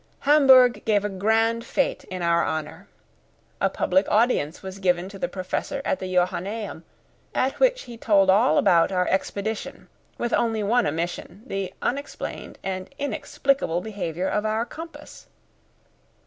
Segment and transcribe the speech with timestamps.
[0.21, 2.87] Hamburg gave a grand fete in our honour.
[3.61, 6.81] A public audience was given to the Professor at the Johannæum,
[7.35, 12.89] at which he told all about our expedition, with only one omission, the unexplained and
[12.97, 15.27] inexplicable behaviour of our compass.